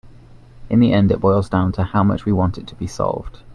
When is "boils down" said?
1.21-1.73